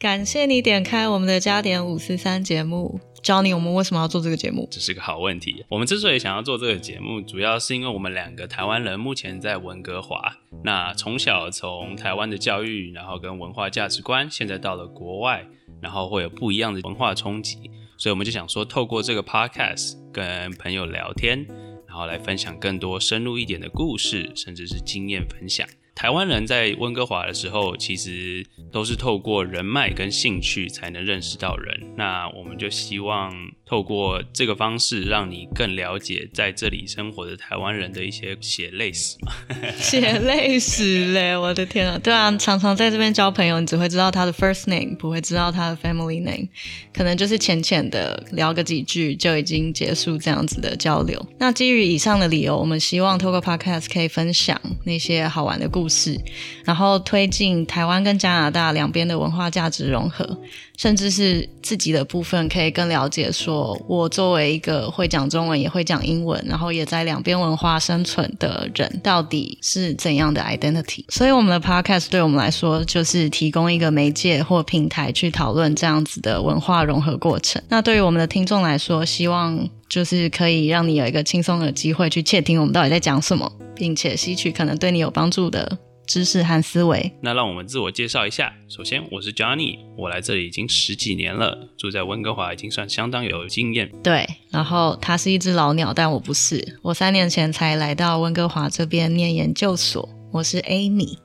[0.00, 4.66] 感谢你点开我们的加点五四三节目，Johnny，我们为什么要做这个节目？
[4.70, 5.62] 这是个好问题。
[5.68, 15.46] 我们之所以想要做这个节目，主要是因为我们两个台湾人目前在温哥华，那从小从台湾的教育，然后跟文化价值观，现在到了国外，
[15.82, 21.44] 然后会有不一样的文化冲击，所以我们就想说，透过这个 podcast 跟朋友聊天，
[21.86, 25.68] 然后来分享更多深入一点的故事，甚至是经验分享。
[26.00, 28.42] 台湾人在温哥华的时候，其实
[28.72, 31.78] 都是透过人脉跟兴趣才能认识到人。
[31.94, 33.30] 那我们就希望
[33.66, 39.30] 透过这个方式，让你更了解在这里生活的台湾人的一些血泪史嘛。
[39.76, 41.36] 血泪史嘞！
[41.36, 42.00] 我的天啊！
[42.02, 46.48] 对啊，常常在这边交朋友，你只会知道他的 first name，不会知道他的 family name，
[46.94, 51.22] 可能就是浅浅的聊个几句就已经结束这样子的交流。
[51.38, 55.89] 那基于以上的理由，我们希望透过 podcast 可以分享那些好玩的故事。
[55.90, 56.18] 是，
[56.64, 60.38] 然后推进台湾跟加拿大两边的文化价值融合，
[60.78, 63.30] 甚至是自己的部分可以更了解。
[63.32, 71.04] 说我作为一个会讲中文也会讲英文，然后也在两边文化生存的人，到底是怎样的 identity？
[71.08, 77.60] 所以我们的 podcast 对我们来说，就是提供一个媒介或平台去讨论这样子的文化融合过程。
[77.68, 79.68] 那对于我们的听众来说，希望。
[79.90, 87.12] 就是可以让你有一个轻松的机会去窃听我们到底在讲什么，并且吸取可能对你有帮助的知识和思维。
[87.20, 93.90] 那让我们自我介绍一下，首先我是 Johnny，我来这里已经十几年了，住在温哥华已经算相当有经验。
[94.00, 100.08] 对，然后他是一只老鸟，但我不是，我三年前才来到温哥华这边念研究所。
[100.30, 101.18] 我是 Amy，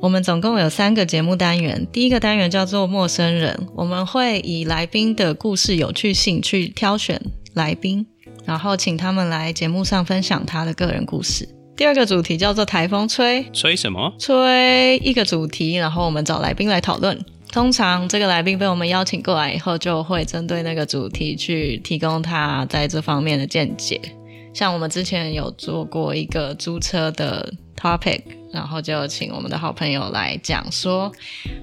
[0.00, 7.20] 我们总共有三个节目单元，第一个单元叫做陌生人，我们会以来宾的故事有趣性去挑选。
[7.54, 8.06] 来宾，
[8.44, 11.48] 然后请他们来节目上分享他的个人故事。
[11.76, 14.12] 第二个主题叫做台风吹，吹什么？
[14.18, 17.24] 吹一个主题，然后我们找来宾来讨论。
[17.52, 24.00] 通常这个来宾被我们邀请过来以后，就会针对那个主题去提供他在这方面的见解。
[24.52, 28.22] 像我们之前有做过一个租车的 topic，
[28.52, 31.10] 然后就请我们的好朋友来讲说，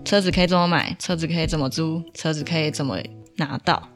[0.05, 2.97] 车子可以怎么买，车子可以怎么租，车子可以怎么
[3.35, 3.89] 拿到。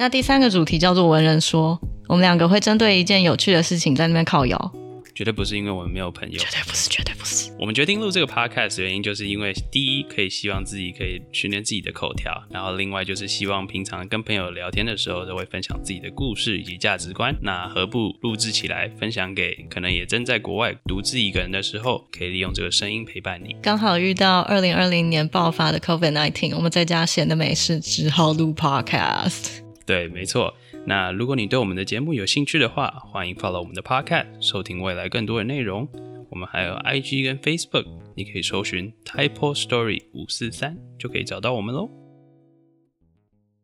[0.00, 1.76] 那第三个主题叫做文人说，
[2.06, 4.72] 我们两个会针对一件有趣的事情在那边靠谣，
[5.12, 7.50] 绝对不是因为我们没有朋友，绝对不是，绝对不是。
[7.58, 23.56] 我们决定录这个 podcast 的原因，就是因为第一可以希望自己可以训练自己的口条，然后另外就是希望平常跟朋友聊天的时候都会分享自己的故事以及价值观，那何不录制起来分享给可能也正在国外独自一个人的时候，可以利用这个声音陪伴你。
[23.60, 29.67] 刚好遇到二零二零年爆发的 COVID nineteen，我们在家闲的没事，只好录 podcast。
[29.88, 30.54] 对，没错。
[30.84, 35.88] 那如果你对我们的节目有兴趣的话，欢迎 follow 我们的 podcast，收听未来更多的内容。
[36.28, 41.88] 我们还有 IG 跟 Facebook，你可以搜寻 Type Story 五四三，就可以找到我们喽。